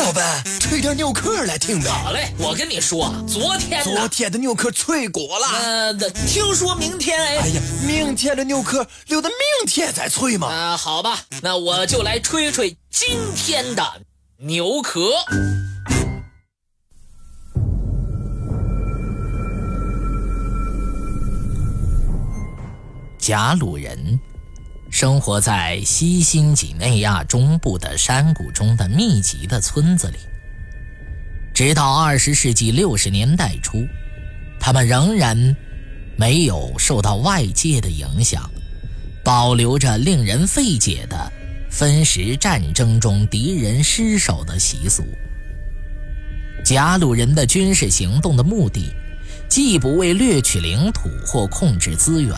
[0.00, 1.90] 老板，吹点牛壳来听呗。
[1.90, 5.46] 好嘞，我跟你说，昨天昨天的牛壳脆骨了。
[5.62, 5.92] 呃，
[6.26, 7.36] 听说明天哎。
[7.36, 9.36] 哎呀，明天的牛壳留到明
[9.66, 10.48] 天再吹嘛。
[10.48, 13.84] 啊，好吧，那我就来吹吹今天的
[14.38, 15.10] 牛壳。
[23.18, 24.18] 贾鲁人
[25.00, 30.18] 生活在西新几内亚中部的山谷中的密集的村子里。
[31.54, 33.88] 直到二十世纪六十年代初，
[34.60, 35.56] 他们仍然
[36.18, 38.50] 没有受到外界的影响，
[39.24, 41.32] 保留着令人费解的
[41.70, 45.02] 分食战争中敌人尸首的习俗。
[46.62, 48.92] 贾鲁人的军事行动的目的，
[49.48, 52.36] 既不为掠取领土或控制资源。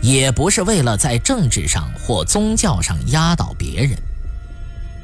[0.00, 3.98] 也不是为了在政治上或宗教上压倒别人，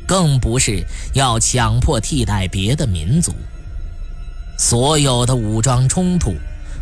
[0.06, 0.84] 更不是
[1.14, 3.32] 要强迫替代别的民族。
[4.56, 6.34] 所有的武装冲突，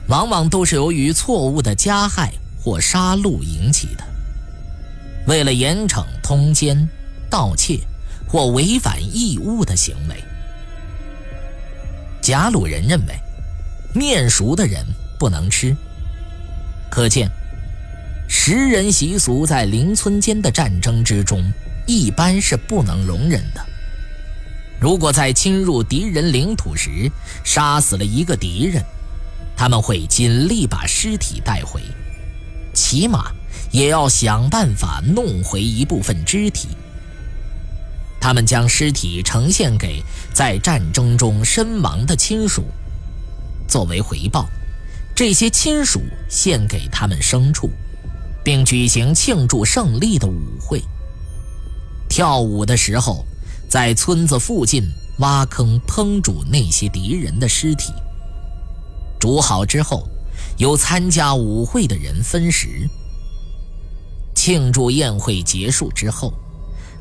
[0.08, 2.32] 往往都是由于错误的加害
[2.62, 4.04] 或杀戮引起的。
[5.26, 6.86] 为了严惩通奸、
[7.30, 7.80] 盗窃
[8.28, 10.22] 或违反义务的行为，
[12.20, 13.14] 贾鲁人认为，
[13.94, 14.84] 面熟的人
[15.19, 15.74] 不能吃。
[16.91, 17.30] 可见。
[18.34, 21.52] 食人习俗在邻村间的战争之中，
[21.86, 23.64] 一般是不能容忍的。
[24.80, 27.12] 如果在侵入敌人领土时
[27.44, 28.83] 杀死了一个敌人，
[29.55, 31.83] 他们会尽力把尸体带回，
[32.72, 33.30] 起码
[33.70, 36.69] 也要想办法弄回一部分肢体。
[38.19, 42.64] 他们将尸体呈现给在战争中身亡的亲属，
[43.69, 44.48] 作为回报，
[45.14, 47.70] 这些亲属献给他们牲畜。
[48.44, 50.82] 并举行庆祝胜利的舞会。
[52.08, 53.24] 跳舞的时候，
[53.68, 54.82] 在村子附近
[55.18, 57.92] 挖坑烹煮那些敌人的尸体。
[59.18, 60.08] 煮好之后，
[60.58, 62.88] 由参加舞会的人分食。
[64.34, 66.34] 庆祝宴会结束之后，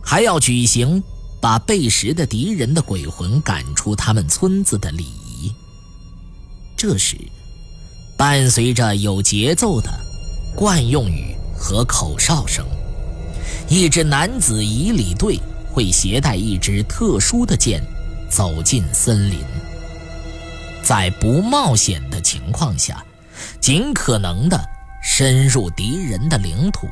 [0.03, 1.01] 还要举行
[1.41, 5.51] 把被食的敌人的鬼魂赶出他们村子的礼仪。
[6.77, 7.17] 这时，
[8.15, 10.10] 伴随着有节奏的。
[10.55, 12.65] 惯用语和口哨声。
[13.67, 15.39] 一支男子仪礼队
[15.71, 17.81] 会携带一支特殊的剑，
[18.29, 19.39] 走进森林，
[20.83, 23.03] 在不冒险的情况下，
[23.59, 24.59] 尽可能的
[25.01, 26.87] 深入敌人的领土。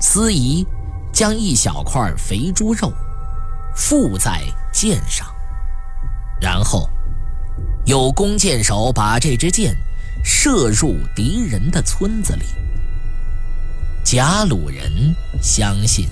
[0.00, 0.64] 司仪
[1.12, 2.92] 将一小块肥猪肉
[3.74, 5.26] 附在剑上，
[6.40, 6.88] 然后
[7.84, 9.76] 有弓箭手把这支箭。
[10.22, 12.44] 射入敌人的村子里。
[14.04, 16.08] 贾鲁人相信，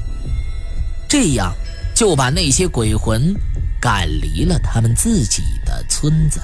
[1.09, 1.55] 这样
[1.95, 3.35] 就把那些鬼魂
[3.81, 6.41] 赶离了他们自己的村子。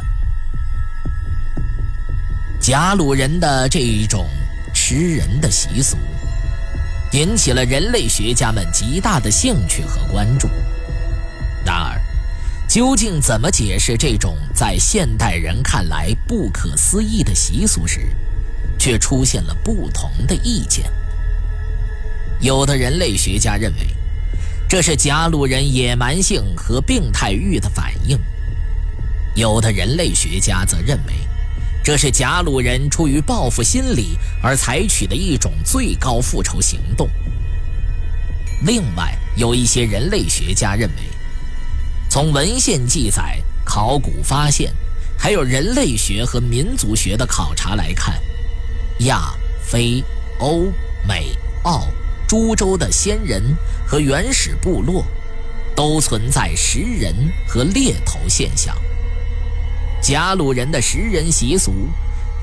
[2.60, 4.26] 贾鲁人的这一种
[4.74, 5.96] 吃人的习俗，
[7.12, 10.48] 引起了人类学家们极大的兴趣和关注。
[11.64, 12.00] 然而，
[12.76, 18.14] 究竟怎么解释这种在现代人看来不可思议的习俗时，
[18.78, 20.84] 却出现了不同的意见。
[22.38, 23.86] 有的人类学家认为，
[24.68, 28.18] 这是甲鲁人野蛮性和病态欲的反应；
[29.34, 31.14] 有的人类学家则认为，
[31.82, 37.08] 这是甲鲁人出于报复心理而采取的一种最高复仇行动。
[38.66, 41.15] 另外，有一些人类学家认为。
[42.16, 44.72] 从文献记载、考古发现，
[45.18, 48.18] 还有人类学和民族学的考察来看，
[49.00, 50.02] 亚、非、
[50.38, 50.72] 欧、
[51.06, 51.86] 美、澳
[52.26, 53.54] 诸洲的先人
[53.86, 55.04] 和原始部落，
[55.74, 57.14] 都存在食人
[57.46, 58.74] 和猎头现象。
[60.00, 61.90] 贾鲁人的食人习俗，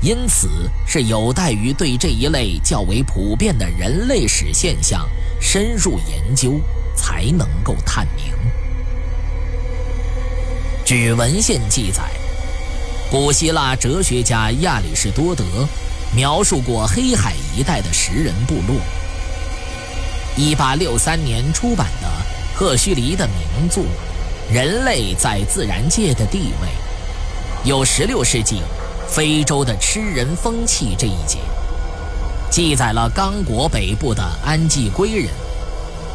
[0.04, 5.10] 因此是有待于对这一类较为普遍的人类史现象
[5.42, 6.62] 深入研究，
[6.96, 8.26] 才能够探明。
[10.94, 12.04] 据文献记载，
[13.10, 15.44] 古希腊哲学家亚里士多德
[16.16, 18.80] 描述过黑海一带的食人部落。
[20.38, 22.08] 1863年出版的
[22.54, 23.82] 赫胥黎的名著
[24.54, 26.68] 《人类在自然界的地位》，
[27.68, 28.62] 有16世纪
[29.08, 31.40] 非洲的吃人风气这一节，
[32.52, 35.34] 记载了刚果北部的安济归人，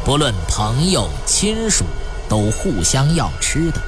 [0.05, 1.83] 不论朋友亲属，
[2.29, 3.81] 都互相要吃的。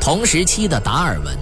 [0.00, 1.36] 同时期的达尔文，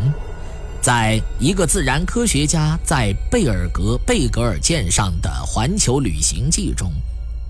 [0.82, 6.92] 在一个自然科学家在贝尔格贝格尔舰上的环球旅行记中，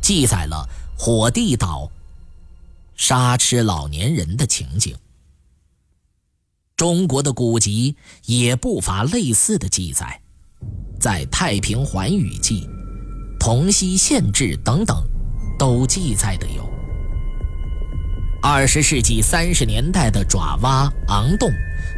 [0.03, 1.91] 记载了火地岛
[2.97, 4.95] 杀吃老年人的情景。
[6.77, 10.21] 中国的古籍也不乏类似的记载，
[11.01, 12.63] 在《太平寰宇记》
[13.41, 15.03] 《同溪县志》等等，
[15.59, 16.76] 都记载的有。
[18.49, 21.51] 二十世纪三十年代的爪哇昂洞，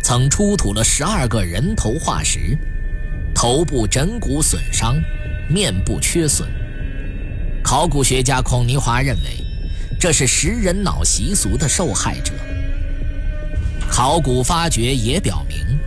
[0.02, 2.56] 曾出土了十二个人头化石，
[3.34, 4.98] 头部枕骨损伤，
[5.46, 6.48] 面部缺损。
[7.62, 9.44] 考古学家孔尼华认为，
[10.00, 12.32] 这是食人脑习俗的受害者。
[13.86, 15.78] 考古发掘也表明，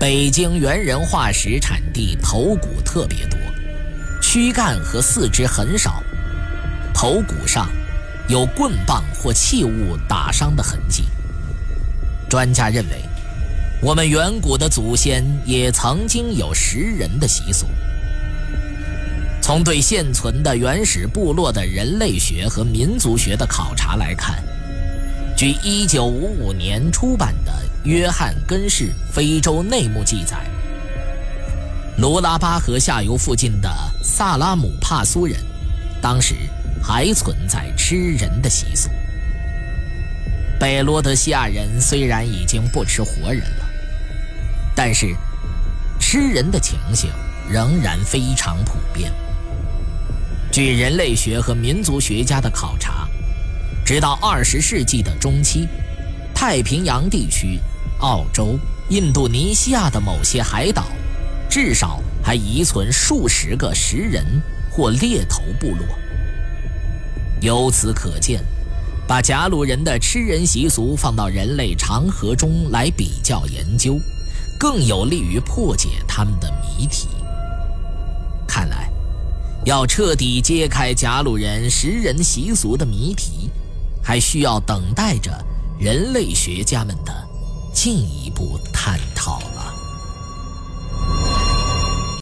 [0.00, 3.38] 北京猿人化石产地头骨特别多，
[4.22, 6.02] 躯干和四肢很少，
[6.94, 7.68] 头骨上
[8.28, 11.04] 有棍棒或器物打伤的痕迹。
[12.28, 13.04] 专家认为，
[13.80, 17.66] 我们远古的祖先也曾经有食人的习俗。
[19.40, 24.42] 从对现存的原始部落的人类学和民族学的考察来看，
[25.36, 27.52] 据1955年出版的
[27.84, 30.38] 约翰·根氏《非洲内幕》记载，
[31.98, 33.70] 卢拉巴河下游附近的
[34.02, 35.38] 萨拉姆帕苏人，
[36.02, 36.34] 当时
[36.86, 38.88] 还存在吃人的习俗。
[40.56, 43.66] 北罗德西亚人虽然已经不吃活人了，
[44.72, 45.16] 但是
[45.98, 47.10] 吃人的情形
[47.50, 49.10] 仍然非常普遍。
[50.52, 53.08] 据人类学和民族学家的考察，
[53.84, 55.68] 直到二十世纪的中期，
[56.32, 57.58] 太平洋地区、
[57.98, 58.56] 澳洲、
[58.90, 60.86] 印度尼西亚的某些海岛，
[61.50, 64.24] 至少还遗存数十个食人
[64.70, 65.84] 或猎头部落。
[67.46, 68.44] 由此可见，
[69.06, 73.96] 把甲鲁人的吃人习俗放到人类长河中来比较研究，
[74.58, 77.06] 更有利于破解他们的谜题。
[78.48, 78.90] 看来。
[79.64, 83.50] 要彻底揭开甲鲁人食人习俗的谜题，
[84.00, 85.32] 还需要等待着
[85.76, 87.12] 人类学家们的
[87.74, 89.40] 进一步探讨。